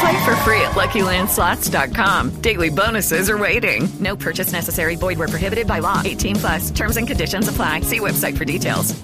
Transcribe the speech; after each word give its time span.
Play 0.00 0.24
for 0.24 0.34
free 0.36 0.62
at 0.62 0.72
LuckyLandSlots.com. 0.72 2.40
Daily 2.40 2.70
bonuses 2.70 3.28
are 3.28 3.36
waiting. 3.36 3.86
No 4.00 4.16
purchase 4.16 4.50
necessary. 4.52 4.96
Void 4.96 5.18
where 5.18 5.28
prohibited 5.28 5.66
by 5.66 5.80
law. 5.80 6.00
18 6.02 6.36
plus. 6.36 6.70
Terms 6.70 6.96
and 6.96 7.06
conditions 7.06 7.48
apply. 7.48 7.80
See 7.82 8.00
website 8.00 8.38
for 8.38 8.46
details. 8.46 8.98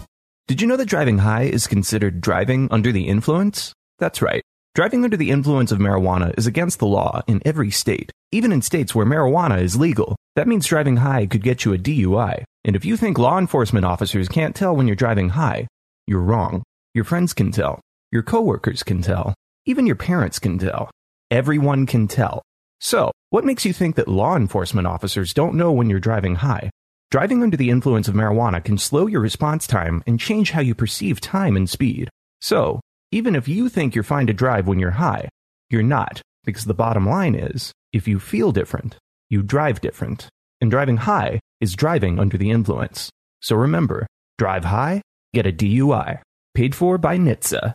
Did 0.48 0.60
you 0.60 0.68
know 0.68 0.76
that 0.76 0.86
driving 0.88 1.18
high 1.18 1.42
is 1.42 1.66
considered 1.66 2.20
driving 2.20 2.68
under 2.70 2.92
the 2.92 3.08
influence? 3.08 3.72
That's 3.98 4.22
right. 4.22 4.42
Driving 4.76 5.04
under 5.04 5.16
the 5.16 5.30
influence 5.30 5.72
of 5.72 5.78
marijuana 5.78 6.32
is 6.38 6.46
against 6.46 6.78
the 6.78 6.86
law 6.86 7.22
in 7.26 7.42
every 7.44 7.70
state, 7.70 8.12
even 8.30 8.52
in 8.52 8.62
states 8.62 8.94
where 8.94 9.04
marijuana 9.04 9.60
is 9.60 9.76
legal. 9.76 10.16
That 10.36 10.46
means 10.46 10.66
driving 10.66 10.98
high 10.98 11.26
could 11.26 11.42
get 11.42 11.64
you 11.64 11.72
a 11.72 11.78
DUI. 11.78 12.44
And 12.64 12.76
if 12.76 12.84
you 12.84 12.96
think 12.96 13.18
law 13.18 13.38
enforcement 13.38 13.84
officers 13.84 14.28
can't 14.28 14.54
tell 14.54 14.76
when 14.76 14.86
you're 14.86 14.96
driving 14.96 15.30
high, 15.30 15.66
you're 16.06 16.20
wrong. 16.20 16.62
Your 16.94 17.04
friends 17.04 17.34
can 17.34 17.50
tell. 17.50 17.80
Your 18.12 18.22
coworkers 18.22 18.82
can 18.82 19.02
tell. 19.02 19.34
Even 19.68 19.84
your 19.84 19.96
parents 19.96 20.38
can 20.38 20.58
tell. 20.58 20.90
Everyone 21.28 21.86
can 21.86 22.06
tell. 22.06 22.42
So, 22.80 23.10
what 23.30 23.44
makes 23.44 23.64
you 23.64 23.72
think 23.72 23.96
that 23.96 24.06
law 24.06 24.36
enforcement 24.36 24.86
officers 24.86 25.34
don't 25.34 25.56
know 25.56 25.72
when 25.72 25.90
you're 25.90 25.98
driving 25.98 26.36
high? 26.36 26.70
Driving 27.10 27.42
under 27.42 27.56
the 27.56 27.70
influence 27.70 28.06
of 28.06 28.14
marijuana 28.14 28.62
can 28.62 28.78
slow 28.78 29.08
your 29.08 29.20
response 29.20 29.66
time 29.66 30.04
and 30.06 30.20
change 30.20 30.52
how 30.52 30.60
you 30.60 30.74
perceive 30.74 31.20
time 31.20 31.56
and 31.56 31.68
speed. 31.68 32.08
So, 32.40 32.80
even 33.10 33.34
if 33.34 33.48
you 33.48 33.68
think 33.68 33.94
you're 33.94 34.04
fine 34.04 34.28
to 34.28 34.32
drive 34.32 34.68
when 34.68 34.78
you're 34.78 34.92
high, 34.92 35.28
you're 35.68 35.82
not, 35.82 36.22
because 36.44 36.64
the 36.64 36.74
bottom 36.74 37.08
line 37.08 37.34
is, 37.34 37.72
if 37.92 38.06
you 38.06 38.20
feel 38.20 38.52
different, 38.52 38.96
you 39.28 39.42
drive 39.42 39.80
different. 39.80 40.28
And 40.60 40.70
driving 40.70 40.98
high 40.98 41.40
is 41.60 41.74
driving 41.74 42.20
under 42.20 42.38
the 42.38 42.50
influence. 42.50 43.10
So 43.40 43.56
remember, 43.56 44.06
drive 44.38 44.64
high, 44.64 45.02
get 45.34 45.46
a 45.46 45.52
DUI. 45.52 46.20
Paid 46.54 46.74
for 46.74 46.98
by 46.98 47.18
NHTSA. 47.18 47.74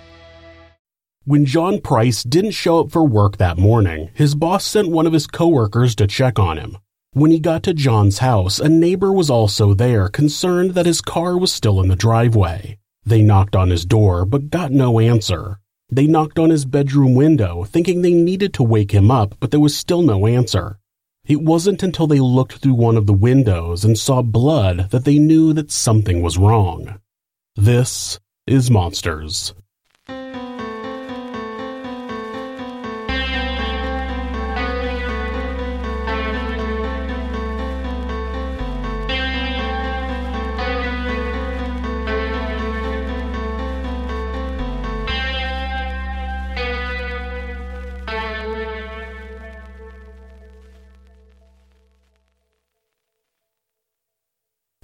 When 1.23 1.45
John 1.45 1.81
Price 1.81 2.23
didn't 2.23 2.51
show 2.51 2.79
up 2.79 2.89
for 2.89 3.03
work 3.03 3.37
that 3.37 3.59
morning, 3.59 4.09
his 4.15 4.33
boss 4.33 4.65
sent 4.65 4.89
one 4.89 5.05
of 5.05 5.13
his 5.13 5.27
coworkers 5.27 5.93
to 5.97 6.07
check 6.07 6.39
on 6.39 6.57
him. 6.57 6.79
When 7.13 7.29
he 7.29 7.39
got 7.39 7.61
to 7.63 7.75
John's 7.75 8.17
house, 8.17 8.59
a 8.59 8.67
neighbor 8.67 9.13
was 9.13 9.29
also 9.29 9.75
there, 9.75 10.09
concerned 10.09 10.71
that 10.71 10.87
his 10.87 10.99
car 10.99 11.37
was 11.37 11.53
still 11.53 11.79
in 11.79 11.89
the 11.89 11.95
driveway. 11.95 12.79
They 13.05 13.21
knocked 13.21 13.55
on 13.55 13.69
his 13.69 13.85
door, 13.85 14.25
but 14.25 14.49
got 14.49 14.71
no 14.71 14.97
answer. 14.97 15.59
They 15.91 16.07
knocked 16.07 16.39
on 16.39 16.49
his 16.49 16.65
bedroom 16.65 17.13
window, 17.13 17.65
thinking 17.65 18.01
they 18.01 18.13
needed 18.13 18.51
to 18.55 18.63
wake 18.63 18.91
him 18.91 19.11
up, 19.11 19.35
but 19.39 19.51
there 19.51 19.59
was 19.59 19.77
still 19.77 20.01
no 20.01 20.25
answer. 20.25 20.79
It 21.23 21.43
wasn't 21.43 21.83
until 21.83 22.07
they 22.07 22.19
looked 22.19 22.53
through 22.53 22.73
one 22.73 22.97
of 22.97 23.05
the 23.05 23.13
windows 23.13 23.85
and 23.85 23.95
saw 23.95 24.23
blood 24.23 24.89
that 24.89 25.05
they 25.05 25.19
knew 25.19 25.53
that 25.53 25.69
something 25.69 26.23
was 26.23 26.39
wrong. 26.39 26.99
This 27.55 28.19
is 28.47 28.71
Monsters. 28.71 29.53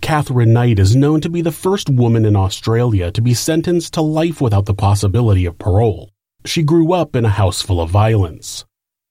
Katherine 0.08 0.54
Knight 0.54 0.80
is 0.80 0.96
known 0.96 1.20
to 1.20 1.30
be 1.30 1.42
the 1.42 1.52
first 1.52 1.90
woman 1.90 2.24
in 2.24 2.34
Australia 2.34 3.12
to 3.12 3.22
be 3.22 3.34
sentenced 3.34 3.94
to 3.96 4.02
life 4.02 4.40
without 4.40 4.66
the 4.66 4.74
possibility 4.74 5.46
of 5.46 5.60
parole. 5.60 6.12
She 6.46 6.64
grew 6.64 6.94
up 6.94 7.14
in 7.14 7.26
a 7.26 7.30
house 7.30 7.62
full 7.62 7.82
of 7.82 7.90
violence. 7.90 8.64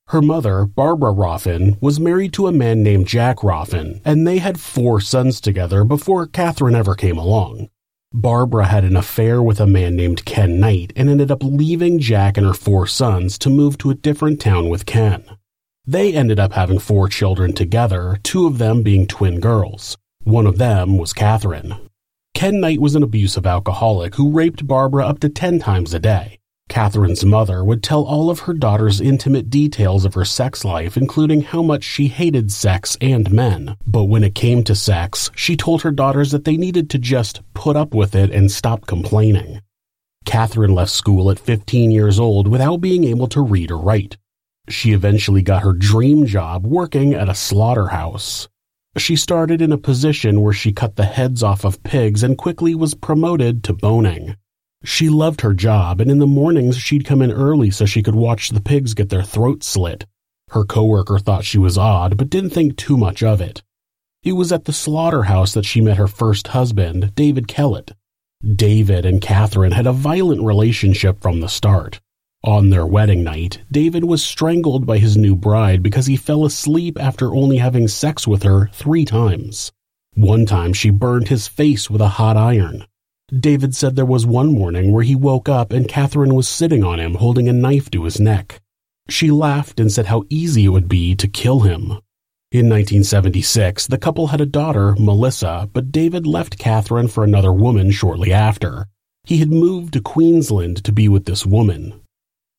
Her 0.07 0.23
mother, 0.23 0.65
Barbara 0.65 1.13
Roughan, 1.13 1.77
was 1.83 2.01
married 2.01 2.33
to 2.33 2.47
a 2.47 2.51
man 2.51 2.83
named 2.83 3.07
Jack 3.09 3.45
Roughan, 3.45 4.01
and 4.07 4.27
they 4.27 4.39
had 4.39 4.59
four 4.59 4.99
sons 5.03 5.39
together 5.39 5.85
before 5.85 6.27
Katherine 6.27 6.75
ever 6.75 6.95
came 6.95 7.19
along. 7.19 7.69
Barbara 8.15 8.65
had 8.65 8.85
an 8.85 8.97
affair 8.97 9.43
with 9.43 9.61
a 9.61 9.67
man 9.67 9.97
named 9.97 10.25
Ken 10.25 10.59
Knight 10.59 10.95
and 10.97 11.11
ended 11.11 11.31
up 11.31 11.43
leaving 11.43 11.99
Jack 11.99 12.39
and 12.39 12.47
her 12.47 12.55
four 12.55 12.87
sons 12.87 13.37
to 13.41 13.51
move 13.51 13.77
to 13.77 13.91
a 13.91 13.95
different 13.95 14.41
town 14.41 14.71
with 14.71 14.87
Ken. 14.87 15.25
They 15.85 16.15
ended 16.15 16.41
up 16.41 16.55
having 16.55 16.79
four 16.79 17.07
children 17.11 17.53
together, 17.53 18.19
two 18.23 18.47
of 18.47 18.57
them 18.57 18.83
being 18.83 19.07
twin 19.07 19.41
girls. 19.41 19.99
One 20.27 20.49
of 20.49 20.59
them 20.59 20.99
was 20.99 21.13
Katherine. 21.13 21.77
Ken 22.35 22.59
Knight 22.59 22.81
was 22.81 22.97
an 22.97 23.05
abusive 23.05 23.47
alcoholic 23.47 24.17
who 24.17 24.33
raped 24.33 24.67
Barbara 24.67 25.07
up 25.07 25.21
to 25.21 25.29
10 25.29 25.61
times 25.61 25.95
a 25.95 26.01
day. 26.01 26.41
Katherine's 26.69 27.25
mother 27.25 27.63
would 27.63 27.81
tell 27.81 28.03
all 28.03 28.29
of 28.29 28.41
her 28.41 28.53
daughter's 28.53 29.01
intimate 29.01 29.51
details 29.51 30.05
of 30.05 30.15
her 30.15 30.25
sex 30.25 30.65
life, 30.65 30.97
including 30.97 31.43
how 31.43 31.63
much 31.63 31.85
she 31.85 32.09
hated 32.09 32.51
sex 32.51 32.97
and 33.01 33.31
men. 33.31 33.77
But 33.87 34.07
when 34.07 34.25
it 34.25 34.35
came 34.35 34.65
to 34.65 34.75
sex, 34.75 35.31
she 35.37 35.57
told 35.57 35.83
her 35.83 35.93
daughters 35.93 36.33
that 36.33 36.45
they 36.45 36.57
needed 36.57 36.91
to 36.91 36.99
just 36.99 37.43
put 37.55 37.77
up 37.77 37.95
with 37.95 38.17
it 38.17 38.33
and 38.33 38.51
stop 38.51 38.89
complaining. 38.89 39.61
Katherine 40.25 40.75
left 40.75 40.91
school 40.91 41.31
at 41.31 41.39
15 41.39 41.93
years 41.93 42.19
old 42.19 42.49
without 42.49 42.79
being 42.79 43.05
able 43.05 43.29
to 43.29 43.41
read 43.41 43.71
or 43.71 43.79
write. 43.79 44.17
She 44.69 44.93
eventually 44.93 45.43
got 45.43 45.63
her 45.63 45.73
dream 45.73 46.27
job 46.27 46.67
working 46.67 47.15
at 47.15 47.29
a 47.29 47.35
slaughterhouse. 47.37 48.49
She 48.99 49.15
started 49.15 49.61
in 49.61 49.73
a 49.73 49.79
position 49.79 50.41
where 50.41 50.55
she 50.55 50.73
cut 50.73 50.97
the 50.97 51.05
heads 51.05 51.43
off 51.43 51.65
of 51.65 51.83
pigs 51.83 52.23
and 52.23 52.39
quickly 52.39 52.75
was 52.75 52.95
promoted 52.95 53.63
to 53.65 53.75
boning. 53.75 54.37
She 54.85 55.11
loved 55.11 55.43
her 55.43 55.53
job, 55.53 56.01
and 56.01 56.11
in 56.11 56.19
the 56.19 56.27
mornings 56.27 56.79
she'd 56.79 57.05
come 57.05 57.21
in 57.21 57.31
early 57.31 57.71
so 57.71 57.85
she 57.85 58.03
could 58.03 58.15
watch 58.15 58.49
the 58.51 58.61
pigs 58.61 58.95
get 58.95 59.11
their 59.11 59.23
throats 59.23 59.67
slit. 59.67 60.07
Her 60.51 60.65
coworker 60.65 61.19
thought 61.19 61.45
she 61.45 61.59
was 61.59 61.77
odd, 61.77 62.17
but 62.17 62.31
didn't 62.31 62.51
think 62.51 62.77
too 62.77 62.97
much 62.97 63.23
of 63.23 63.41
it. 63.41 63.63
It 64.23 64.33
was 64.33 64.51
at 64.51 64.65
the 64.65 64.73
slaughterhouse 64.73 65.53
that 65.55 65.67
she 65.67 65.81
met 65.81 65.99
her 65.99 66.09
first 66.09 66.49
husband, 66.49 67.15
David 67.15 67.49
Kellett. 67.49 67.93
David 68.43 69.05
and 69.05 69.21
Katherine 69.21 69.73
had 69.73 69.87
a 69.87 69.93
violent 69.93 70.43
relationship 70.43 71.21
from 71.21 71.41
the 71.41 71.49
start. 71.49 72.01
On 72.47 72.71
their 72.71 72.87
wedding 72.87 73.25
night, 73.25 73.59
David 73.73 74.05
was 74.05 74.25
strangled 74.25 74.87
by 74.87 74.99
his 74.99 75.17
new 75.17 75.35
bride 75.35 75.83
because 75.83 76.07
he 76.07 76.15
fell 76.15 76.45
asleep 76.45 76.97
after 76.97 77.35
only 77.35 77.57
having 77.57 77.89
sex 77.89 78.25
with 78.25 78.45
her 78.45 78.71
three 78.73 79.05
times. 79.05 79.73
One 80.15 80.47
time 80.47 80.73
she 80.73 80.91
burned 80.91 81.27
his 81.27 81.49
face 81.49 81.91
with 81.91 82.01
a 82.01 82.07
hot 82.21 82.37
iron. 82.37 82.87
David 83.37 83.75
said 83.75 83.97
there 83.97 84.07
was 84.07 84.25
one 84.25 84.53
morning 84.53 84.93
where 84.93 85.03
he 85.03 85.17
woke 85.17 85.49
up 85.49 85.73
and 85.73 85.89
Katherine 85.89 86.37
was 86.37 86.49
sitting 86.49 86.85
on 86.85 87.01
him 87.01 87.17
holding 87.17 87.49
a 87.49 87.53
knife 87.53 87.91
to 87.91 88.05
his 88.05 88.21
neck. 88.21 88.61
She 89.09 89.29
laughed 89.29 89.81
and 89.81 89.91
said 89.91 90.07
how 90.07 90.23
easy 90.31 90.67
it 90.67 90.69
would 90.69 90.89
be 90.89 91.17
to 91.17 91.27
kill 91.27 91.61
him. 91.61 91.99
In 92.53 92.69
1976, 92.71 93.89
the 93.89 93.99
couple 93.99 94.29
had 94.29 94.41
a 94.41 94.47
daughter, 94.47 94.95
Melissa, 95.01 95.69
but 95.73 95.91
David 95.91 96.29
left 96.29 96.61
Katherine 96.61 97.09
for 97.09 97.25
another 97.25 97.53
woman 97.53 97.91
shortly 97.91 98.33
after. 98.33 98.87
He 99.25 99.39
had 99.39 99.51
moved 99.51 99.95
to 99.95 100.01
Queensland 100.01 100.85
to 100.85 100.93
be 100.93 101.09
with 101.09 101.25
this 101.25 101.45
woman. 101.45 102.03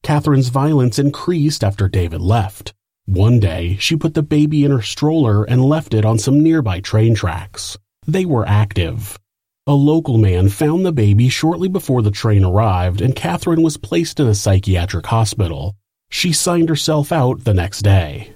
Katherine's 0.08 0.48
violence 0.48 1.00
increased 1.00 1.66
after 1.66 1.90
David 1.90 2.22
left. 2.22 2.74
One 3.08 3.42
day, 3.42 3.76
she 3.78 3.98
put 3.98 4.14
the 4.14 4.24
baby 4.24 4.64
in 4.64 4.72
her 4.72 4.82
stroller 4.82 5.44
and 5.44 5.66
left 5.66 5.94
it 5.94 6.06
on 6.06 6.18
some 6.18 6.40
nearby 6.40 6.80
train 6.80 7.14
tracks. 7.14 7.78
They 8.08 8.24
were 8.24 8.48
active. 8.48 9.20
A 9.68 9.74
local 9.74 10.18
man 10.18 10.48
found 10.48 10.86
the 10.86 10.94
baby 10.94 11.28
shortly 11.28 11.68
before 11.68 12.02
the 12.02 12.10
train 12.10 12.46
arrived, 12.46 13.02
and 13.02 13.18
Katherine 13.18 13.62
was 13.62 13.76
placed 13.76 14.22
in 14.22 14.28
a 14.28 14.34
psychiatric 14.34 15.08
hospital. 15.08 15.76
She 16.10 16.32
signed 16.32 16.70
herself 16.70 17.12
out 17.12 17.44
the 17.44 17.54
next 17.54 17.82
day. 17.82 18.32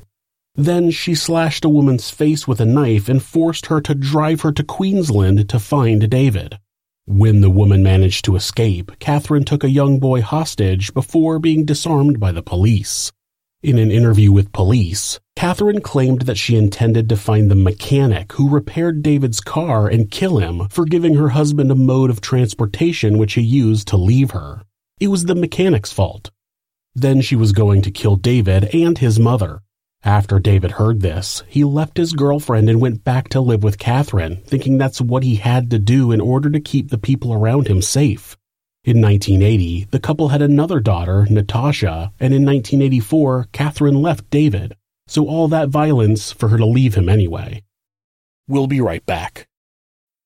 Then 0.56 0.92
she 0.92 1.16
slashed 1.16 1.64
a 1.64 1.70
woman's 1.70 2.10
face 2.10 2.46
with 2.46 2.60
a 2.60 2.66
knife 2.66 3.08
and 3.08 3.24
forced 3.24 3.68
her 3.68 3.80
to 3.80 3.96
drive 3.96 4.42
her 4.42 4.52
to 4.52 4.64
Queensland 4.66 5.48
to 5.48 5.58
find 5.58 6.10
David. 6.10 6.60
When 7.08 7.42
the 7.42 7.50
woman 7.50 7.82
managed 7.82 8.26
to 8.26 8.36
escape, 8.36 8.92
Katherine 9.00 9.44
took 9.44 9.64
a 9.64 9.70
young 9.70 10.00
boy 10.00 10.22
hostage 10.22 10.94
before 10.94 11.40
being 11.40 11.66
disarmed 11.66 12.20
by 12.20 12.32
the 12.32 12.44
police. 12.44 13.12
In 13.64 13.80
an 13.80 13.92
interview 13.92 14.32
with 14.32 14.52
police, 14.52 15.20
Katherine 15.36 15.82
claimed 15.82 16.22
that 16.22 16.38
she 16.38 16.56
intended 16.56 17.10
to 17.10 17.18
find 17.18 17.50
the 17.50 17.56
mechanic 17.56 18.34
who 18.34 18.48
repaired 18.48 19.02
David's 19.02 19.42
car 19.42 19.88
and 19.88 20.12
kill 20.12 20.38
him 20.38 20.68
for 20.70 20.86
giving 20.86 21.16
her 21.16 21.30
husband 21.30 21.72
a 21.72 21.76
mode 21.76 22.12
of 22.12 22.22
transportation 22.22 23.18
which 23.18 23.34
he 23.34 23.42
used 23.42 23.88
to 23.88 23.98
leave 23.98 24.32
her. 24.32 24.62
It 25.00 25.08
was 25.08 25.26
the 25.26 25.36
mechanic's 25.36 25.92
fault. 25.92 26.30
Then 26.94 27.22
she 27.22 27.36
was 27.36 27.52
going 27.52 27.82
to 27.82 27.92
kill 27.92 28.16
David 28.16 28.66
and 28.76 28.98
his 28.98 29.20
mother. 29.20 29.62
After 30.04 30.40
David 30.40 30.72
heard 30.72 31.02
this, 31.02 31.44
he 31.48 31.64
left 31.64 31.98
his 31.98 32.14
girlfriend 32.14 32.70
and 32.72 32.82
went 32.82 33.04
back 33.04 33.30
to 33.30 33.40
live 33.40 33.62
with 33.62 33.78
Katherine, 33.78 34.38
thinking 34.48 34.78
that's 34.78 35.00
what 35.00 35.22
he 35.22 35.36
had 35.36 35.70
to 35.70 35.78
do 35.78 36.12
in 36.12 36.20
order 36.20 36.50
to 36.50 36.60
keep 36.60 36.90
the 36.90 36.98
people 36.98 37.32
around 37.32 37.68
him 37.68 37.84
safe. 37.84 38.36
In 38.84 39.00
1980, 39.00 39.90
the 39.92 40.00
couple 40.00 40.30
had 40.30 40.42
another 40.42 40.80
daughter, 40.80 41.28
Natasha, 41.30 42.12
and 42.20 42.34
in 42.34 42.44
1984, 42.44 43.50
Katherine 43.52 44.02
left 44.02 44.28
David. 44.32 44.76
So 45.06 45.28
all 45.28 45.48
that 45.50 45.70
violence 45.70 46.32
for 46.32 46.48
her 46.48 46.58
to 46.58 46.66
leave 46.66 46.96
him 46.96 47.08
anyway. 47.08 47.62
We'll 48.48 48.66
be 48.66 48.82
right 48.82 49.06
back. 49.06 49.48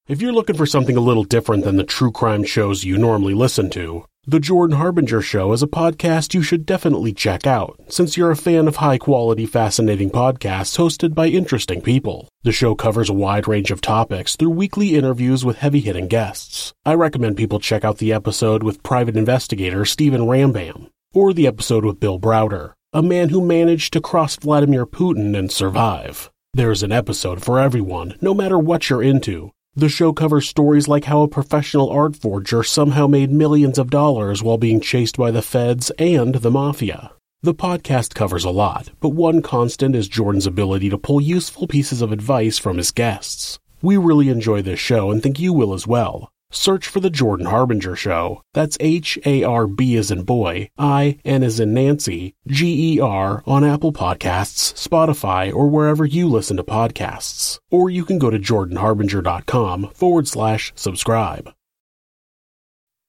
If 0.07 0.22
you're 0.22 0.31
looking 0.31 0.56
for 0.56 0.66
something 0.66 0.95
a 0.95 1.01
little 1.01 1.25
different 1.25 1.66
than 1.66 1.75
the 1.75 1.83
true 1.83 2.12
crime 2.12 2.45
shows 2.45 2.86
you 2.86 2.98
normally 2.98 3.33
listen 3.33 3.69
to, 3.72 4.06
the 4.27 4.39
Jordan 4.39 4.77
Harbinger 4.77 5.22
Show 5.22 5.54
is 5.54 5.62
a 5.62 5.68
podcast 5.68 6.33
you 6.33 6.42
should 6.42 6.66
definitely 6.66 7.13
check 7.13 7.45
out, 7.45 7.80
since 7.89 8.18
you're 8.18 8.31
a 8.31 8.36
fan 8.36 8.68
of 8.68 8.77
high 8.77 8.98
quality, 8.98 9.45
fascinating 9.45 10.10
podcasts 10.10 10.77
hosted 10.77 11.13
by 11.13 11.27
interesting 11.27 11.80
people. 11.80 12.27
The 12.42 12.51
show 12.51 12.74
covers 12.74 13.07
a 13.07 13.13
wide 13.13 13.48
range 13.48 13.69
of 13.69 13.81
topics 13.81 14.36
through 14.36 14.50
weekly 14.50 14.95
interviews 14.95 15.45
with 15.45 15.60
heavy 15.60 15.80
hitting 15.80 16.07
guests. 16.07 16.74
I 16.86 16.95
recommend 16.95 17.38
people 17.38 17.60
check 17.60 17.86
out 17.86 18.00
the 18.00 18.13
episode 18.13 18.63
with 18.63 18.81
private 18.81 19.16
investigator 19.16 19.86
Stephen 19.86 20.22
Rambam, 20.22 20.89
or 21.13 21.31
the 21.31 21.45
episode 21.45 21.86
with 21.86 22.00
Bill 22.00 22.19
Browder, 22.19 22.74
a 22.94 23.04
man 23.04 23.30
who 23.30 23.45
managed 23.45 23.94
to 23.94 24.01
cross 24.01 24.38
Vladimir 24.38 24.88
Putin 24.88 25.38
and 25.38 25.51
survive. 25.51 26.31
There's 26.56 26.81
an 26.83 26.92
episode 26.92 27.44
for 27.44 27.60
everyone, 27.60 28.18
no 28.22 28.33
matter 28.33 28.57
what 28.57 28.89
you're 28.89 29.04
into, 29.04 29.51
the 29.75 29.89
show 29.89 30.13
covers 30.13 30.48
stories 30.48 30.88
like 30.88 31.06
how 31.06 31.22
a 31.22 31.27
professional 31.27 31.89
art 31.89 32.16
forger 32.16 32.63
somehow 32.63 33.07
made 33.07 33.31
millions 33.31 33.77
of 33.77 33.89
dollars 33.89 34.42
while 34.42 34.57
being 34.57 34.80
chased 34.80 35.18
by 35.18 35.31
the 35.31 35.42
feds 35.42 35.92
and 36.00 36.36
the 36.36 36.51
mafia. 36.51 37.12
The 37.42 37.54
podcast 37.54 38.13
covers 38.13 38.45
a 38.45 38.50
lot, 38.50 38.92
but 39.01 39.10
one 39.10 39.42
constant 39.42 39.95
is 39.95 40.07
Jordan's 40.07 40.48
ability 40.48 40.89
to 40.89 40.98
pull 40.98 41.19
useful 41.19 41.68
pieces 41.68 42.01
of 42.01 42.12
advice 42.12 42.57
from 42.57 42.77
his 42.77 42.92
guests. 42.92 43.60
We 43.81 43.98
really 43.98 44.30
enjoy 44.30 44.62
this 44.62 44.80
show 44.80 45.12
and 45.12 45.22
think 45.22 45.39
you 45.39 45.54
will 45.54 45.74
as 45.74 45.86
well. 45.86 46.31
Search 46.56 46.88
for 46.88 47.02
The 47.02 47.10
Jordan 47.10 47.48
Harbinger 47.48 47.96
Show. 47.96 48.42
That's 48.54 48.78
H 48.80 49.19
A 49.25 49.44
R 49.44 49.68
B 49.68 49.98
as 49.98 50.10
in 50.10 50.24
boy, 50.24 50.69
I 50.78 51.19
N 51.25 51.44
as 51.44 51.60
in 51.60 51.74
Nancy, 51.74 52.34
G 52.48 52.96
E 52.96 53.00
R 53.00 53.44
on 53.46 53.63
Apple 53.63 53.92
Podcasts, 53.92 54.74
Spotify, 54.74 55.54
or 55.54 55.68
wherever 55.68 56.06
you 56.06 56.30
listen 56.30 56.57
to 56.57 56.63
podcasts. 56.63 57.60
Or 57.69 57.90
you 57.90 58.06
can 58.06 58.18
go 58.18 58.30
to 58.30 58.40
jordanharbinger.com 58.40 59.92
forward 59.94 60.28
slash 60.28 60.72
subscribe. 60.75 61.54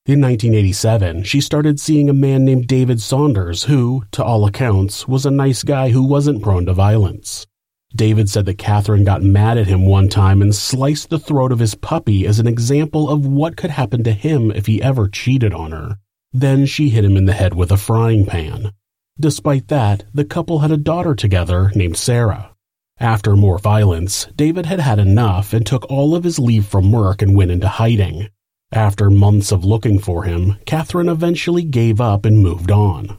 In 0.06 0.20
1987, 0.20 1.22
she 1.22 1.40
started 1.40 1.81
seeing 1.81 2.08
a 2.08 2.14
man 2.14 2.44
named 2.44 2.66
David 2.66 3.00
Saunders 3.00 3.64
who, 3.64 4.04
to 4.12 4.22
all 4.22 4.46
accounts, 4.46 5.08
was 5.08 5.25
a 5.25 5.31
nice 5.31 5.62
guy 5.62 5.90
who 5.90 6.02
wasn't 6.02 6.42
prone 6.42 6.66
to 6.66 6.75
violence. 6.75 7.46
David 7.94 8.28
said 8.28 8.46
that 8.46 8.58
Katherine 8.58 9.04
got 9.04 9.22
mad 9.22 9.58
at 9.58 9.68
him 9.68 9.86
one 9.86 10.08
time 10.08 10.42
and 10.42 10.54
sliced 10.54 11.08
the 11.08 11.18
throat 11.18 11.52
of 11.52 11.60
his 11.60 11.74
puppy 11.74 12.26
as 12.26 12.38
an 12.38 12.46
example 12.46 13.08
of 13.08 13.26
what 13.26 13.56
could 13.56 13.70
happen 13.70 14.02
to 14.04 14.12
him 14.12 14.50
if 14.50 14.66
he 14.66 14.82
ever 14.82 15.08
cheated 15.08 15.54
on 15.54 15.72
her. 15.72 15.98
Then 16.32 16.66
she 16.66 16.90
hit 16.90 17.04
him 17.04 17.16
in 17.16 17.24
the 17.24 17.32
head 17.32 17.54
with 17.54 17.70
a 17.70 17.76
frying 17.76 18.26
pan. 18.26 18.72
Despite 19.18 19.68
that, 19.68 20.04
the 20.12 20.24
couple 20.24 20.58
had 20.58 20.70
a 20.70 20.76
daughter 20.76 21.14
together 21.14 21.72
named 21.74 21.96
Sarah. 21.96 22.50
After 22.98 23.36
more 23.36 23.58
violence, 23.58 24.26
David 24.36 24.66
had 24.66 24.80
had 24.80 24.98
enough 24.98 25.52
and 25.52 25.64
took 25.64 25.84
all 25.90 26.14
of 26.14 26.24
his 26.24 26.38
leave 26.38 26.66
from 26.66 26.92
work 26.92 27.22
and 27.22 27.36
went 27.36 27.50
into 27.50 27.68
hiding. 27.68 28.28
After 28.72 29.10
months 29.10 29.52
of 29.52 29.64
looking 29.64 29.98
for 29.98 30.24
him, 30.24 30.56
Katherine 30.66 31.08
eventually 31.08 31.62
gave 31.62 32.00
up 32.00 32.24
and 32.26 32.42
moved 32.42 32.70
on. 32.70 33.18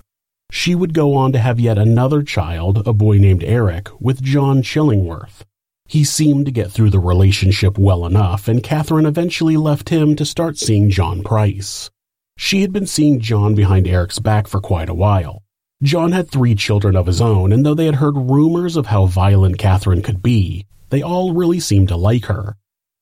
She 0.52 0.76
would 0.76 0.94
go 0.94 1.14
on 1.14 1.32
to 1.34 1.40
have 1.40 1.60
yet 1.60 1.78
another 1.78 2.24
child, 2.24 2.88
a 2.88 2.94
boy 2.94 3.18
named 3.18 3.44
Eric, 3.44 3.90
with 4.00 4.22
John 4.22 4.62
Chillingworth. 4.62 5.44
He 5.88 6.04
seemed 6.04 6.46
to 6.46 6.52
get 6.52 6.72
through 6.72 6.90
the 6.90 7.00
relationship 7.00 7.78
well 7.78 8.06
enough, 8.06 8.48
and 8.48 8.64
Katherine 8.64 9.06
eventually 9.06 9.58
left 9.58 9.90
him 9.90 10.16
to 10.16 10.26
start 10.26 10.58
seeing 10.58 10.90
John 10.90 11.24
Price. 11.24 11.90
She 12.38 12.62
had 12.62 12.74
been 12.74 12.86
seeing 12.86 13.20
John 13.20 13.56
behind 13.56 13.88
Eric's 13.88 14.20
back 14.20 14.48
for 14.48 14.60
quite 14.60 14.90
a 14.90 14.94
while. 14.94 15.44
John 15.84 16.12
had 16.12 16.30
three 16.30 16.56
children 16.56 16.96
of 16.96 17.08
his 17.08 17.22
own, 17.22 17.52
and 17.52 17.66
though 17.66 17.74
they 17.74 17.86
had 17.86 17.96
heard 17.96 18.18
rumors 18.18 18.76
of 18.76 18.88
how 18.88 19.06
violent 19.06 19.58
Katherine 19.58 20.02
could 20.02 20.22
be, 20.22 20.66
they 20.90 21.02
all 21.02 21.34
really 21.34 21.60
seemed 21.60 21.90
to 21.90 21.98
like 21.98 22.26
her. 22.26 22.56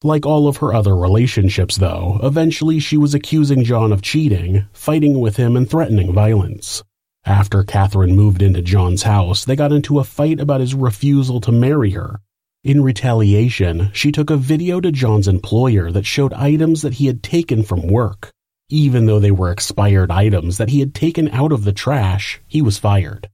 Like 0.03 0.25
all 0.25 0.47
of 0.47 0.57
her 0.57 0.73
other 0.73 0.95
relationships, 0.95 1.77
though, 1.77 2.19
eventually 2.21 2.79
she 2.79 2.97
was 2.97 3.13
accusing 3.13 3.63
John 3.63 3.91
of 3.91 4.01
cheating, 4.01 4.65
fighting 4.73 5.19
with 5.19 5.37
him, 5.37 5.55
and 5.55 5.69
threatening 5.69 6.13
violence. 6.13 6.83
After 7.25 7.63
Katherine 7.63 8.15
moved 8.15 8.43
into 8.43 8.61
John's 8.61 9.01
house, 9.01 9.45
they 9.45 9.55
got 9.55 9.71
into 9.71 9.97
a 9.97 10.03
fight 10.03 10.39
about 10.39 10.61
his 10.61 10.75
refusal 10.75 11.41
to 11.41 11.51
marry 11.51 11.91
her. 11.91 12.21
In 12.63 12.83
retaliation, 12.83 13.89
she 13.93 14.11
took 14.11 14.29
a 14.29 14.37
video 14.37 14.79
to 14.79 14.91
John's 14.91 15.27
employer 15.27 15.91
that 15.91 16.05
showed 16.05 16.33
items 16.33 16.83
that 16.83 16.95
he 16.95 17.07
had 17.07 17.23
taken 17.23 17.63
from 17.63 17.87
work. 17.87 18.31
Even 18.69 19.07
though 19.07 19.19
they 19.19 19.31
were 19.31 19.51
expired 19.51 20.11
items 20.11 20.57
that 20.57 20.69
he 20.69 20.79
had 20.79 20.93
taken 20.93 21.27
out 21.29 21.51
of 21.51 21.63
the 21.63 21.73
trash, 21.73 22.41
he 22.47 22.61
was 22.61 22.77
fired. 22.77 23.29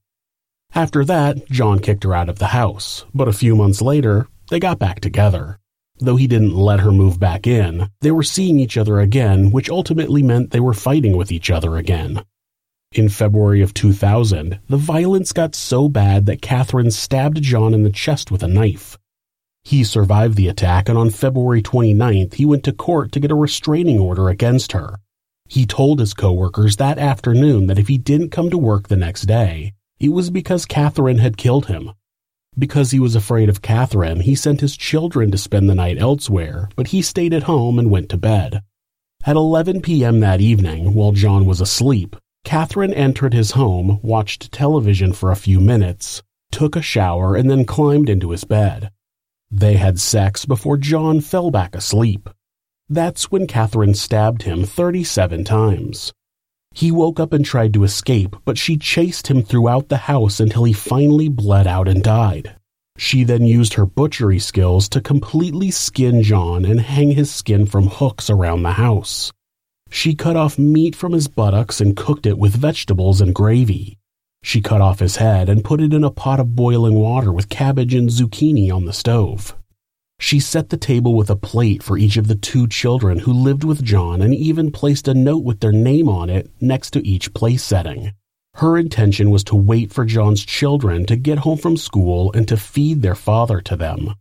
After 0.74 1.04
that, 1.06 1.50
John 1.50 1.80
kicked 1.80 2.06
her 2.06 2.14
out 2.14 2.30
of 2.30 2.40
the 2.40 2.48
house, 2.48 3.06
but 3.14 3.28
a 3.28 3.34
few 3.34 3.58
months 3.58 3.82
later, 3.82 4.28
they 4.50 4.60
got 4.60 4.80
back 4.80 5.02
together. 5.02 5.58
Though 6.00 6.16
he 6.16 6.28
didn't 6.28 6.56
let 6.56 6.80
her 6.80 6.92
move 6.94 7.20
back 7.20 7.46
in, 7.46 7.90
they 8.00 8.12
were 8.12 8.24
seeing 8.24 8.60
each 8.60 8.78
other 8.78 9.00
again, 9.02 9.52
which 9.52 9.70
ultimately 9.70 10.24
meant 10.24 10.52
they 10.52 10.60
were 10.62 10.74
fighting 10.74 11.16
with 11.18 11.32
each 11.32 11.52
other 11.52 11.76
again. 11.76 12.24
In 12.94 13.08
February 13.08 13.62
of 13.62 13.74
2000, 13.74 14.60
the 14.68 14.76
violence 14.76 15.32
got 15.32 15.56
so 15.56 15.88
bad 15.88 16.26
that 16.26 16.42
Katherine 16.42 16.92
stabbed 16.92 17.42
John 17.42 17.74
in 17.74 17.84
the 17.84 17.90
chest 17.90 18.32
with 18.32 18.44
a 18.44 18.50
knife. 18.50 18.98
He 19.64 19.86
survived 19.86 20.36
the 20.36 20.50
attack, 20.50 20.90
and 20.90 20.98
on 20.98 21.10
February 21.10 21.62
29th, 21.62 22.34
he 22.34 22.44
went 22.44 22.66
to 22.66 22.74
court 22.74 23.14
to 23.14 23.22
get 23.22 23.32
a 23.32 23.36
restraining 23.36 23.98
order 23.98 24.28
against 24.28 24.74
her. 24.74 25.00
He 25.48 25.66
told 25.66 26.02
his 26.02 26.14
coworkers 26.14 26.76
that 26.78 26.98
afternoon 26.98 27.68
that 27.68 27.80
if 27.80 27.88
he 27.88 27.98
didn't 27.98 28.32
come 28.32 28.50
to 28.50 28.58
work 28.58 28.90
the 28.90 28.98
next 28.98 29.22
day, 29.22 29.72
it 29.98 30.10
was 30.10 30.30
because 30.30 30.66
Katherine 30.66 31.20
had 31.20 31.38
killed 31.38 31.68
him. 31.68 31.92
Because 32.60 32.92
he 32.92 33.00
was 33.00 33.16
afraid 33.16 33.48
of 33.48 33.62
Katherine, 33.62 34.20
he 34.20 34.36
sent 34.36 34.60
his 34.60 34.76
children 34.76 35.32
to 35.32 35.38
spend 35.38 35.70
the 35.70 35.76
night 35.76 35.98
elsewhere, 35.98 36.68
but 36.76 36.88
he 36.88 37.02
stayed 37.02 37.34
at 37.34 37.44
home 37.44 37.80
and 37.80 37.90
went 37.90 38.10
to 38.10 38.18
bed. 38.18 38.64
At 39.26 39.38
11 39.38 39.82
p.m. 39.82 40.20
that 40.20 40.42
evening, 40.42 40.94
while 40.94 41.14
John 41.14 41.46
was 41.46 41.62
asleep, 41.62 42.18
Katherine 42.44 42.94
entered 42.94 43.34
his 43.34 43.52
home, 43.52 44.00
watched 44.02 44.52
television 44.52 45.14
for 45.14 45.32
a 45.32 45.36
few 45.36 45.60
minutes, 45.60 46.22
took 46.52 46.76
a 46.76 46.82
shower, 46.82 47.36
and 47.36 47.50
then 47.50 47.66
climbed 47.66 48.10
into 48.10 48.32
his 48.32 48.44
bed. 48.44 48.92
They 49.50 49.76
had 49.76 50.00
sex 50.00 50.46
before 50.46 50.78
John 50.78 51.22
fell 51.22 51.52
back 51.52 51.76
asleep. 51.76 52.30
That's 52.90 53.32
when 53.32 53.48
Katherine 53.48 53.94
stabbed 53.94 54.44
him 54.44 54.66
37 54.66 55.44
times. 55.44 56.14
He 56.74 56.92
woke 56.92 57.20
up 57.20 57.34
and 57.34 57.44
tried 57.44 57.74
to 57.74 57.84
escape, 57.84 58.36
but 58.46 58.58
she 58.58 58.78
chased 58.78 59.28
him 59.28 59.44
throughout 59.44 59.90
the 59.90 59.98
house 59.98 60.40
until 60.40 60.64
he 60.64 60.74
finally 60.74 61.28
bled 61.28 61.68
out 61.68 61.88
and 61.88 62.02
died. 62.02 62.56
She 62.98 63.24
then 63.24 63.46
used 63.46 63.74
her 63.74 63.86
butchery 63.86 64.40
skills 64.40 64.88
to 64.90 65.02
completely 65.02 65.72
skin 65.72 66.24
John 66.24 66.66
and 66.66 66.80
hang 66.80 67.12
his 67.12 67.32
skin 67.32 67.66
from 67.66 67.88
hooks 67.88 68.30
around 68.30 68.64
the 68.64 68.74
house. 68.74 69.32
She 69.94 70.16
cut 70.16 70.38
off 70.38 70.58
meat 70.58 70.96
from 70.96 71.12
his 71.12 71.28
buttocks 71.28 71.82
and 71.82 71.98
cooked 71.98 72.26
it 72.26 72.38
with 72.38 72.56
vegetables 72.56 73.20
and 73.20 73.36
gravy. 73.36 74.00
She 74.42 74.62
cut 74.62 74.82
off 74.82 75.00
his 75.00 75.18
head 75.18 75.50
and 75.50 75.66
put 75.66 75.82
it 75.82 75.94
in 75.94 76.04
a 76.04 76.10
pot 76.10 76.40
of 76.40 76.56
boiling 76.56 76.96
water 76.96 77.32
with 77.32 77.50
cabbage 77.50 77.94
and 77.94 78.10
zucchini 78.10 78.74
on 78.74 78.86
the 78.86 78.94
stove. 78.94 79.56
She 80.18 80.40
set 80.40 80.70
the 80.70 80.78
table 80.78 81.14
with 81.14 81.30
a 81.30 81.36
plate 81.36 81.84
for 81.84 81.98
each 81.98 82.16
of 82.16 82.28
the 82.28 82.36
two 82.36 82.68
children 82.68 83.20
who 83.20 83.34
lived 83.34 83.64
with 83.64 83.84
John 83.84 84.22
and 84.22 84.34
even 84.34 84.72
placed 84.72 85.08
a 85.08 85.14
note 85.14 85.44
with 85.44 85.60
their 85.60 85.74
name 85.74 86.08
on 86.08 86.30
it 86.30 86.50
next 86.62 86.92
to 86.92 87.06
each 87.06 87.34
place 87.34 87.64
setting. 87.64 88.14
Her 88.56 88.78
intention 88.78 89.30
was 89.30 89.44
to 89.46 89.56
wait 89.56 89.92
for 89.92 90.06
John's 90.06 90.46
children 90.46 91.06
to 91.08 91.16
get 91.16 91.40
home 91.40 91.58
from 91.58 91.76
school 91.76 92.32
and 92.34 92.48
to 92.48 92.56
feed 92.56 93.02
their 93.02 93.16
father 93.16 93.60
to 93.62 93.76
them. 93.76 94.16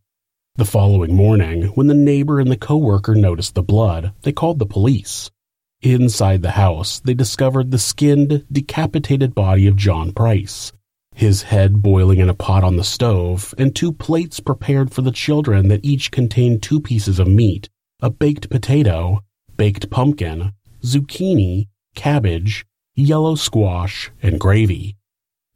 The 0.57 0.65
following 0.65 1.15
morning, 1.15 1.69
when 1.75 1.87
the 1.87 1.95
neighbor 1.95 2.41
and 2.41 2.51
the 2.51 2.57
coworker 2.57 3.15
noticed 3.15 3.55
the 3.55 3.63
blood, 3.63 4.13
they 4.23 4.33
called 4.33 4.59
the 4.59 4.67
police. 4.67 5.31
Inside 5.83 6.43
the 6.43 6.51
house, 6.51 7.01
they 7.01 7.15
discovered 7.15 7.71
the 7.71 7.79
skinned, 7.79 8.45
decapitated 8.53 9.35
body 9.35 9.67
of 9.67 9.77
John 9.77 10.13
Price, 10.13 10.73
his 11.15 11.45
head 11.45 11.81
boiling 11.81 12.19
in 12.19 12.29
a 12.29 12.35
pot 12.35 12.63
on 12.63 12.77
the 12.77 12.85
stove, 12.85 13.55
and 13.57 13.75
two 13.75 13.91
plates 13.91 14.41
prepared 14.41 14.93
for 14.93 15.01
the 15.01 15.11
children 15.11 15.69
that 15.69 15.83
each 15.83 16.11
contained 16.11 16.63
two 16.63 16.81
pieces 16.81 17.19
of 17.19 17.29
meat, 17.29 17.71
a 18.03 18.11
baked 18.11 18.51
potato, 18.51 19.21
baked 19.57 19.89
pumpkin, 19.89 20.53
zucchini, 20.83 21.69
cabbage, 21.95 22.67
yellow 22.95 23.35
squash, 23.35 24.11
and 24.23 24.39
gravy. 24.39 24.97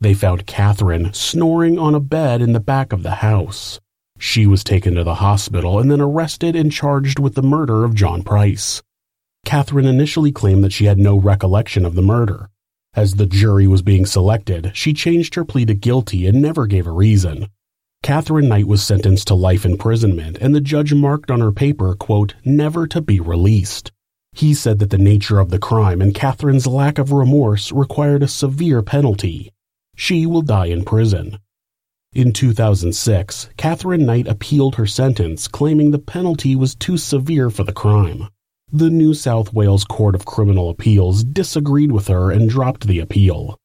They 0.00 0.14
found 0.14 0.47
Katherine 0.47 1.12
snoring 1.12 1.78
on 1.78 1.95
a 1.95 2.00
bed 2.00 2.40
in 2.40 2.54
the 2.54 2.61
back 2.61 2.95
of 2.95 3.02
the 3.02 3.16
house. 3.16 3.78
She 4.19 4.47
was 4.47 4.64
taken 4.64 4.95
to 4.95 5.04
the 5.04 5.16
hospital 5.16 5.78
and 5.78 5.90
then 5.90 6.00
arrested 6.00 6.57
and 6.57 6.73
charged 6.73 7.19
with 7.19 7.35
the 7.35 7.43
murder 7.43 7.85
of 7.85 7.95
John 7.95 8.23
Price. 8.23 8.83
Katherine 9.45 9.87
initially 9.87 10.33
claimed 10.33 10.65
that 10.65 10.73
she 10.73 10.87
had 10.87 10.99
no 10.99 11.17
recollection 11.17 11.85
of 11.85 11.95
the 11.95 12.03
murder. 12.03 12.51
As 12.95 13.15
the 13.15 13.27
jury 13.27 13.67
was 13.67 13.83
being 13.83 14.07
selected, 14.07 14.71
she 14.75 14.93
changed 14.93 15.35
her 15.35 15.45
plea 15.45 15.67
to 15.67 15.75
guilty 15.75 16.27
and 16.27 16.41
never 16.41 16.67
gave 16.67 16.87
a 16.87 16.93
reason. 16.93 17.49
Katherine 18.03 18.49
Knight 18.49 18.69
was 18.69 18.83
sentenced 18.83 19.29
to 19.29 19.35
life 19.35 19.65
imprisonment, 19.65 20.37
and 20.41 20.55
the 20.55 20.61
judge 20.61 20.93
marked 20.93 21.31
on 21.31 21.41
her 21.41 21.51
paper, 21.51 21.95
quote, 21.95 22.35
never 22.45 22.87
to 22.87 23.01
be 23.01 23.19
released. 23.19 23.91
He 24.33 24.53
said 24.53 24.79
that 24.81 24.91
the 24.91 24.99
nature 24.99 25.39
of 25.39 25.51
the 25.51 25.59
crime 25.59 26.03
and 26.03 26.15
Katherine's 26.15 26.67
lack 26.67 26.99
of 26.99 27.13
remorse 27.13 27.73
required 27.73 28.23
a 28.23 28.29
severe 28.29 28.83
penalty. 28.83 29.51
She 29.97 30.27
will 30.27 30.43
die 30.43 30.67
in 30.67 30.85
prison. 30.85 31.39
In 32.13 32.33
2006, 32.33 33.49
Katherine 33.57 34.05
Knight 34.07 34.29
appealed 34.29 34.75
her 34.75 34.87
sentence, 34.87 35.49
claiming 35.49 35.91
the 35.91 35.99
penalty 35.99 36.55
was 36.55 36.75
too 36.75 36.97
severe 36.97 37.51
for 37.51 37.65
the 37.65 37.73
crime. 37.73 38.29
The 38.76 38.90
New 38.90 39.14
South 39.14 39.52
Wales 39.52 39.85
Court 39.85 40.16
of 40.16 40.25
Criminal 40.25 40.69
Appeals 40.69 41.23
disagreed 41.23 41.93
with 41.93 42.09
her 42.09 42.33
and 42.33 42.50
dropped 42.50 42.88
the 42.88 42.99
appeal. 42.99 43.57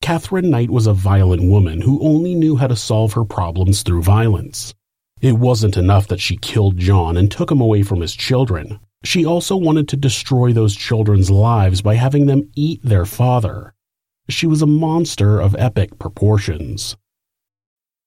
Katherine 0.00 0.50
Knight 0.50 0.68
was 0.68 0.88
a 0.88 0.92
violent 0.92 1.44
woman 1.44 1.80
who 1.80 2.02
only 2.02 2.34
knew 2.34 2.56
how 2.56 2.66
to 2.66 2.74
solve 2.74 3.12
her 3.12 3.24
problems 3.24 3.84
through 3.84 4.02
violence. 4.02 4.74
It 5.20 5.38
wasn't 5.38 5.76
enough 5.76 6.08
that 6.08 6.18
she 6.18 6.36
killed 6.36 6.76
John 6.76 7.16
and 7.16 7.30
took 7.30 7.52
him 7.52 7.60
away 7.60 7.84
from 7.84 8.00
his 8.00 8.16
children. 8.16 8.80
She 9.04 9.24
also 9.24 9.54
wanted 9.54 9.86
to 9.90 9.96
destroy 9.96 10.52
those 10.52 10.74
children's 10.74 11.30
lives 11.30 11.80
by 11.80 11.94
having 11.94 12.26
them 12.26 12.50
eat 12.56 12.80
their 12.82 13.06
father. 13.06 13.72
She 14.28 14.48
was 14.48 14.60
a 14.60 14.66
monster 14.66 15.38
of 15.38 15.54
epic 15.56 16.00
proportions. 16.00 16.96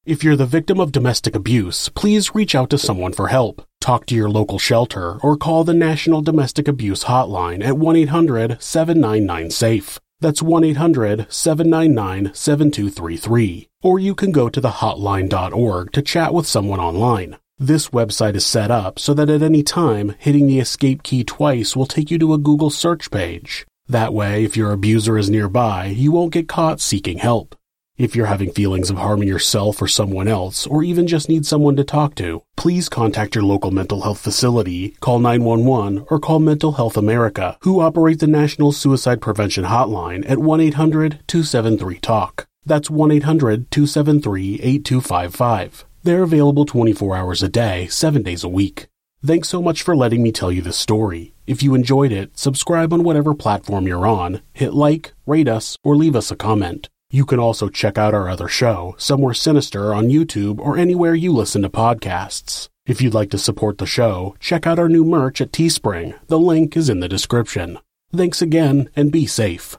If 0.06 0.24
you're 0.24 0.36
the 0.36 0.46
victim 0.46 0.80
of 0.80 0.92
domestic 0.92 1.36
abuse, 1.36 1.90
please 1.90 2.36
reach 2.36 2.54
out 2.54 2.70
to 2.70 2.78
someone 2.78 3.12
for 3.12 3.30
help. 3.30 3.66
Talk 3.82 4.06
to 4.06 4.14
your 4.14 4.30
local 4.30 4.60
shelter 4.60 5.18
or 5.24 5.36
call 5.36 5.64
the 5.64 5.74
National 5.74 6.22
Domestic 6.22 6.68
Abuse 6.68 7.06
Hotline 7.06 7.66
at 7.66 7.80
1 7.80 7.96
800 7.96 8.62
799 8.62 9.50
SAFE. 9.50 10.00
That's 10.20 10.44
1 10.44 10.64
800 10.64 11.26
799 11.34 12.36
7233. 12.36 13.68
Or 13.82 13.98
you 13.98 14.14
can 14.14 14.32
go 14.32 14.48
to 14.48 14.62
thehotline.org 14.62 15.92
to 15.94 16.02
chat 16.04 16.36
with 16.36 16.46
someone 16.46 16.80
online. 16.80 17.38
This 17.58 17.90
website 17.90 18.36
is 18.36 18.46
set 18.46 18.70
up 18.70 19.00
so 19.00 19.16
that 19.16 19.32
at 19.32 19.42
any 19.42 19.64
time, 19.64 20.14
hitting 20.20 20.46
the 20.46 20.60
escape 20.60 21.02
key 21.02 21.24
twice 21.24 21.76
will 21.76 21.88
take 21.88 22.12
you 22.12 22.20
to 22.20 22.36
a 22.36 22.38
Google 22.38 22.70
search 22.70 23.10
page. 23.10 23.66
That 23.88 24.14
way, 24.14 24.44
if 24.44 24.56
your 24.56 24.72
abuser 24.72 25.18
is 25.18 25.32
nearby, 25.32 25.88
you 25.88 26.12
won't 26.12 26.34
get 26.34 26.48
caught 26.48 26.80
seeking 26.80 27.18
help. 27.18 27.56
If 27.98 28.14
you're 28.14 28.26
having 28.26 28.52
feelings 28.52 28.90
of 28.90 28.98
harming 28.98 29.30
yourself 29.30 29.82
or 29.82 29.88
someone 29.88 30.28
else, 30.28 30.68
or 30.68 30.84
even 30.84 31.08
just 31.08 31.30
need 31.30 31.46
someone 31.46 31.78
to 31.78 31.84
talk 31.86 32.14
to, 32.16 32.44
please 32.58 32.90
contact 32.90 33.36
your 33.36 33.46
local 33.46 33.72
mental 33.72 34.02
health 34.02 34.20
facility, 34.20 34.98
call 35.00 35.20
911, 35.20 36.06
or 36.10 36.20
call 36.20 36.40
Mental 36.40 36.74
Health 36.74 36.98
America, 36.98 37.58
who 37.62 37.80
operate 37.80 38.20
the 38.20 38.28
National 38.28 38.74
Suicide 38.74 39.22
Prevention 39.22 39.64
Hotline 39.64 40.30
at 40.30 40.40
1 40.40 40.60
800 40.60 41.20
273 41.26 42.00
TALK. 42.00 42.46
That's 42.66 42.90
1 42.90 43.12
800 43.12 43.72
273 43.72 44.56
8255. 44.56 45.86
They're 46.04 46.24
available 46.24 46.66
24 46.66 47.16
hours 47.16 47.44
a 47.44 47.48
day, 47.48 47.88
7 47.88 48.24
days 48.24 48.44
a 48.44 48.50
week. 48.50 48.88
Thanks 49.26 49.48
so 49.48 49.62
much 49.62 49.84
for 49.84 49.96
letting 49.96 50.22
me 50.22 50.34
tell 50.34 50.52
you 50.52 50.62
this 50.62 50.78
story. 50.78 51.34
If 51.48 51.64
you 51.64 51.74
enjoyed 51.74 52.12
it, 52.12 52.38
subscribe 52.38 52.92
on 52.92 53.04
whatever 53.04 53.34
platform 53.34 53.88
you're 53.88 54.06
on, 54.06 54.42
hit 54.52 54.74
like, 54.74 55.14
rate 55.26 55.48
us, 55.48 55.78
or 55.82 55.96
leave 55.96 56.18
us 56.18 56.30
a 56.30 56.36
comment. 56.36 56.90
You 57.16 57.24
can 57.24 57.40
also 57.40 57.70
check 57.70 57.98
out 57.98 58.14
our 58.14 58.28
other 58.28 58.50
show, 58.50 58.94
Somewhere 58.98 59.34
Sinister, 59.34 59.94
on 59.94 60.10
YouTube 60.10 60.60
or 60.60 60.78
anywhere 60.78 61.16
you 61.16 61.32
listen 61.32 61.62
to 61.62 61.70
podcasts. 61.70 62.68
If 62.86 63.02
you'd 63.02 63.14
like 63.14 63.30
to 63.30 63.38
support 63.38 63.78
the 63.78 63.86
show, 63.86 64.36
check 64.42 64.68
out 64.68 64.80
our 64.80 64.90
new 64.90 65.06
merch 65.06 65.40
at 65.40 65.54
Teespring. 65.54 66.20
The 66.28 66.38
link 66.38 66.76
is 66.76 66.90
in 66.90 67.00
the 67.00 67.08
description. 67.08 67.80
Thanks 68.14 68.42
again, 68.42 68.90
and 68.98 69.14
be 69.14 69.26
safe. 69.28 69.78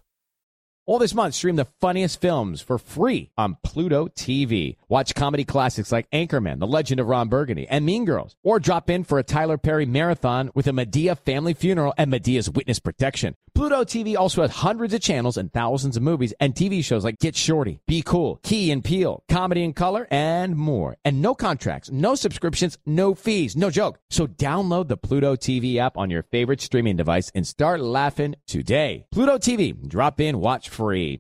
All 0.89 1.01
this 1.01 1.17
month, 1.17 1.35
stream 1.35 1.57
the 1.57 1.67
funniest 1.81 2.21
films 2.21 2.63
for 2.63 2.79
free 2.79 3.33
on 3.37 3.57
Pluto 3.65 4.07
TV. 4.07 4.77
Watch 4.89 5.17
comedy 5.17 5.45
classics 5.45 5.91
like 5.91 6.09
Anchorman, 6.13 6.61
The 6.61 6.67
Legend 6.69 7.01
of 7.01 7.09
Ron 7.09 7.29
Burgundy, 7.29 7.67
and 7.67 7.85
Mean 7.85 8.05
Girls. 8.05 8.37
Or 8.45 8.61
drop 8.61 8.89
in 8.89 9.03
for 9.03 9.19
a 9.19 9.25
Tyler 9.25 9.59
Perry 9.59 9.85
marathon 9.85 10.53
with 10.55 10.69
a 10.69 10.71
Madea 10.71 11.19
family 11.19 11.55
funeral 11.55 11.93
and 11.99 12.13
Madea's 12.13 12.49
witness 12.49 12.79
protection. 12.79 13.35
Pluto 13.53 13.85
TV 13.85 14.17
also 14.17 14.43
has 14.43 14.51
hundreds 14.51 14.93
of 14.93 15.01
channels 15.01 15.39
and 15.39 15.53
thousands 15.53 15.97
of 15.97 16.03
movies 16.03 16.35
and 16.39 16.55
TV 16.55 16.85
shows 16.85 17.05
like 17.05 17.19
Get 17.19 17.35
Shorty, 17.35 17.81
Be 17.89 18.03
Cool, 18.03 18.39
Key 18.45 18.71
and 18.71 18.85
Peele, 18.85 19.25
Comedy 19.29 19.65
in 19.65 19.73
Color, 19.73 20.07
and 20.11 20.55
more. 20.55 20.99
And 21.05 21.21
no 21.21 21.35
contracts, 21.35 21.91
no 21.91 22.15
subscriptions, 22.15 22.79
no 22.87 23.15
fees, 23.15 23.57
no 23.57 23.71
joke. 23.71 23.99
So 24.11 24.27
download 24.27 24.87
the 24.87 24.99
Pluto 24.99 25.35
TV 25.35 25.79
app 25.79 25.97
on 25.97 26.11
your 26.11 26.23
favorite 26.23 26.61
streaming 26.61 26.97
device 26.97 27.33
and 27.35 27.47
start 27.47 27.81
laughing 27.81 28.37
today. 28.47 29.07
Pluto 29.11 29.39
TV, 29.39 29.89
drop 29.89 30.21
in, 30.21 30.39
watch 30.39 30.69
free. 30.77 31.19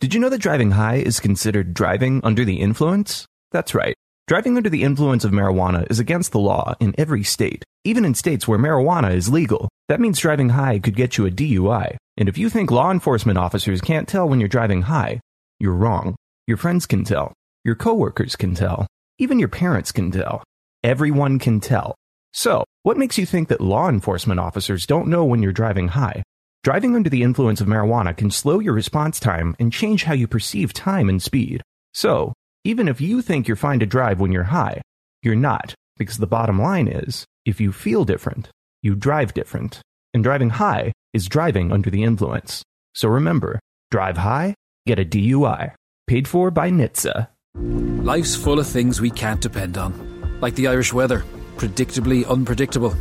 Did 0.00 0.14
you 0.14 0.20
know 0.20 0.30
that 0.30 0.40
driving 0.40 0.72
high 0.72 0.96
is 0.96 1.20
considered 1.20 1.74
driving 1.74 2.20
under 2.24 2.44
the 2.44 2.60
influence? 2.60 3.26
That's 3.52 3.74
right. 3.74 3.94
Driving 4.26 4.56
under 4.56 4.70
the 4.70 4.82
influence 4.82 5.24
of 5.24 5.32
marijuana 5.32 5.86
is 5.90 6.00
against 6.00 6.32
the 6.32 6.40
law 6.40 6.74
in 6.80 6.94
every 6.96 7.22
state, 7.22 7.62
even 7.84 8.06
in 8.06 8.14
states 8.14 8.48
where 8.48 8.58
marijuana 8.58 9.14
is 9.14 9.28
legal. 9.28 9.68
That 9.88 10.00
means 10.00 10.18
driving 10.18 10.48
high 10.48 10.78
could 10.78 10.96
get 10.96 11.18
you 11.18 11.26
a 11.26 11.30
DUI. 11.30 11.96
And 12.16 12.28
if 12.28 12.38
you 12.38 12.48
think 12.48 12.70
law 12.70 12.90
enforcement 12.90 13.38
officers 13.38 13.82
can't 13.82 14.08
tell 14.08 14.26
when 14.26 14.40
you're 14.40 14.48
driving 14.48 14.82
high, 14.82 15.20
you're 15.60 15.74
wrong. 15.74 16.16
Your 16.46 16.56
friends 16.56 16.86
can 16.86 17.04
tell. 17.04 17.34
Your 17.64 17.74
coworkers 17.74 18.36
can 18.36 18.54
tell. 18.54 18.86
Even 19.18 19.38
your 19.38 19.48
parents 19.48 19.92
can 19.92 20.10
tell. 20.10 20.42
Everyone 20.82 21.38
can 21.38 21.60
tell. 21.60 21.94
So, 22.32 22.64
what 22.82 22.96
makes 22.96 23.18
you 23.18 23.26
think 23.26 23.48
that 23.48 23.60
law 23.60 23.88
enforcement 23.88 24.40
officers 24.40 24.86
don't 24.86 25.08
know 25.08 25.24
when 25.24 25.42
you're 25.42 25.52
driving 25.52 25.88
high? 25.88 26.22
Driving 26.64 26.96
under 26.96 27.10
the 27.10 27.22
influence 27.22 27.60
of 27.60 27.66
marijuana 27.66 28.16
can 28.16 28.30
slow 28.30 28.58
your 28.58 28.72
response 28.72 29.20
time 29.20 29.54
and 29.58 29.70
change 29.70 30.04
how 30.04 30.14
you 30.14 30.26
perceive 30.26 30.72
time 30.72 31.10
and 31.10 31.22
speed. 31.22 31.60
So, 31.92 32.32
even 32.64 32.88
if 32.88 33.02
you 33.02 33.20
think 33.20 33.46
you're 33.46 33.54
fine 33.54 33.80
to 33.80 33.86
drive 33.86 34.18
when 34.18 34.32
you're 34.32 34.44
high, 34.44 34.80
you're 35.22 35.36
not, 35.36 35.74
because 35.98 36.16
the 36.16 36.26
bottom 36.26 36.58
line 36.58 36.88
is, 36.88 37.26
if 37.44 37.60
you 37.60 37.70
feel 37.70 38.06
different, 38.06 38.48
you 38.80 38.94
drive 38.94 39.34
different. 39.34 39.82
And 40.14 40.24
driving 40.24 40.48
high 40.48 40.92
is 41.12 41.28
driving 41.28 41.70
under 41.70 41.90
the 41.90 42.02
influence. 42.02 42.62
So 42.94 43.10
remember, 43.10 43.60
drive 43.90 44.16
high, 44.16 44.54
get 44.86 44.98
a 44.98 45.04
DUI. 45.04 45.74
Paid 46.06 46.26
for 46.26 46.50
by 46.50 46.70
NHTSA. 46.70 47.28
Life's 48.06 48.36
full 48.36 48.58
of 48.58 48.66
things 48.66 49.02
we 49.02 49.10
can't 49.10 49.42
depend 49.42 49.76
on, 49.76 50.38
like 50.40 50.54
the 50.54 50.68
Irish 50.68 50.94
weather, 50.94 51.24
predictably 51.58 52.26
unpredictable. 52.26 52.96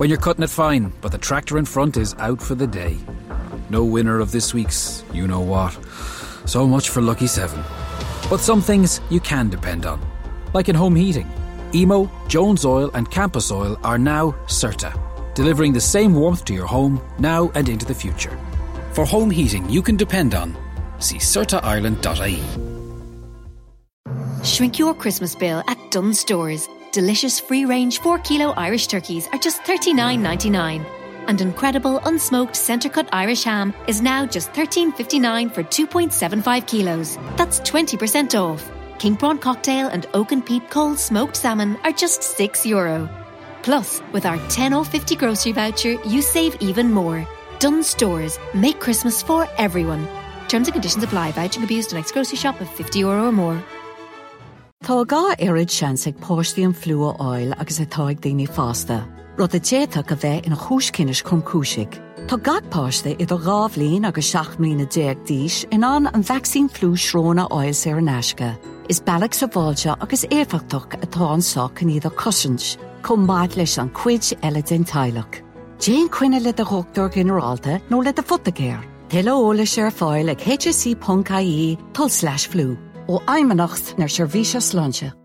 When 0.00 0.08
you're 0.08 0.18
cutting 0.18 0.42
it 0.42 0.48
fine, 0.48 0.94
but 1.02 1.12
the 1.12 1.18
tractor 1.18 1.58
in 1.58 1.66
front 1.66 1.98
is 1.98 2.16
out 2.20 2.40
for 2.40 2.54
the 2.54 2.66
day. 2.66 2.96
No 3.68 3.84
winner 3.84 4.18
of 4.18 4.32
this 4.32 4.54
week's 4.54 5.04
you 5.12 5.28
know 5.28 5.40
what. 5.40 5.78
So 6.46 6.66
much 6.66 6.88
for 6.88 7.02
Lucky 7.02 7.26
7. 7.26 7.62
But 8.30 8.40
some 8.40 8.62
things 8.62 9.02
you 9.10 9.20
can 9.20 9.50
depend 9.50 9.84
on, 9.84 10.00
like 10.54 10.70
in 10.70 10.74
home 10.74 10.96
heating. 10.96 11.30
Emo, 11.74 12.10
Jones 12.28 12.64
Oil, 12.64 12.90
and 12.94 13.10
Campus 13.10 13.52
Oil 13.52 13.78
are 13.84 13.98
now 13.98 14.30
CERTA, 14.46 14.98
delivering 15.34 15.74
the 15.74 15.82
same 15.82 16.14
warmth 16.14 16.46
to 16.46 16.54
your 16.54 16.66
home 16.66 16.98
now 17.18 17.50
and 17.54 17.68
into 17.68 17.84
the 17.84 17.92
future. 17.92 18.38
For 18.94 19.04
home 19.04 19.30
heating 19.30 19.68
you 19.68 19.82
can 19.82 19.98
depend 19.98 20.34
on, 20.34 20.56
see 20.98 21.18
CERTAIreland.ie. 21.18 22.40
Shrink 24.46 24.78
your 24.78 24.94
Christmas 24.94 25.34
bill 25.34 25.62
at 25.68 25.76
Dunnes 25.90 26.18
Stores. 26.18 26.70
Delicious 26.92 27.38
free 27.38 27.64
range 27.66 28.00
4 28.00 28.18
kilo 28.18 28.50
Irish 28.56 28.88
turkeys 28.88 29.28
are 29.32 29.38
just 29.38 29.62
$39.99. 29.62 30.84
and 31.28 31.40
incredible 31.40 32.00
unsmoked 32.00 32.56
centre 32.56 32.88
cut 32.88 33.08
Irish 33.12 33.44
ham 33.44 33.72
is 33.86 34.02
now 34.02 34.26
just 34.26 34.52
$13.59 34.54 35.54
for 35.54 35.62
2.75 35.62 36.66
kilos. 36.66 37.16
That's 37.36 37.60
20% 37.60 38.34
off. 38.34 38.68
King 38.98 39.16
prawn 39.16 39.38
cocktail 39.38 39.86
and 39.86 40.06
oak 40.14 40.32
and 40.32 40.44
peat 40.44 40.68
cold 40.70 40.98
smoked 40.98 41.36
salmon 41.36 41.76
are 41.84 41.92
just 41.92 42.24
6 42.24 42.66
euro. 42.66 43.08
Plus, 43.62 44.02
with 44.10 44.26
our 44.26 44.38
10 44.48 44.74
or 44.74 44.84
50 44.84 45.14
grocery 45.14 45.52
voucher, 45.52 45.92
you 46.04 46.20
save 46.22 46.60
even 46.60 46.90
more. 46.90 47.24
Dunnes 47.60 47.86
Stores, 47.86 48.36
make 48.52 48.80
Christmas 48.80 49.22
for 49.22 49.46
everyone. 49.58 50.08
Terms 50.48 50.66
and 50.66 50.72
conditions 50.72 51.04
apply. 51.04 51.30
Voucher 51.32 51.62
abused 51.62 51.90
the 51.90 51.94
next 51.94 52.10
grocery 52.10 52.38
shop 52.38 52.60
of 52.60 52.68
50 52.68 52.98
euro 52.98 53.28
or 53.28 53.32
more. 53.32 53.62
Tá 54.80 55.04
gá 55.04 55.36
irid 55.36 55.68
seansaigh 55.68 56.16
póistíon 56.24 56.72
flua 56.72 57.12
áil 57.20 57.52
agus 57.60 57.80
atáid 57.84 58.22
daoine 58.24 58.46
fásta. 58.48 59.04
Rud 59.36 59.54
a 59.54 59.60
déach 59.60 59.98
a 59.98 60.16
bheith 60.16 60.46
ina 60.46 60.56
chúiscinnis 60.56 61.20
chum 61.20 61.42
cisig. 61.42 62.00
Tá 62.26 62.38
gadpáiste 62.40 63.12
iad 63.12 63.30
a 63.30 63.36
gábhlín 63.36 64.08
agus 64.08 64.32
6 64.32 64.56
mlína 64.56 64.88
déag 64.88 65.20
díis 65.28 65.66
in 65.70 65.84
an 65.84 66.06
an 66.06 66.24
vaccín 66.24 66.70
flú 66.72 66.96
sróna 66.96 67.46
áil 67.50 67.76
sé 67.76 67.92
an 67.92 68.06
neisce. 68.08 68.56
Is 68.88 69.02
bailach 69.02 69.34
sa 69.34 69.46
bháilte 69.46 70.00
agus 70.00 70.24
éfachtach 70.24 70.96
atá 70.96 71.28
ansáach 71.28 71.82
in 71.82 71.90
iad 71.90 72.06
a 72.06 72.10
cosint, 72.10 72.78
chum 73.04 73.26
maid 73.26 73.58
leis 73.58 73.76
an 73.76 73.90
cuid 73.90 74.32
eile 74.42 74.62
den 74.64 74.84
teilech. 74.84 75.44
Déan 75.78 76.08
cuine 76.08 76.40
le 76.40 76.54
a 76.56 76.64
hochtúir 76.64 77.12
generalta 77.12 77.82
nó 77.90 78.02
le 78.02 78.08
a 78.16 78.22
futagéir. 78.22 78.80
Tuile 79.10 79.28
óla 79.28 79.66
sé 79.66 79.82
ar 79.84 79.92
fáil 79.92 80.30
ag 80.30 80.38
hsc.caí 80.38 81.76
tal/flú 81.92 82.89
ó 83.08 83.20
aimimenacht 83.26 83.98
nar 83.98 84.08
seirbhíse 84.08 84.60
sláinte. 84.60 85.19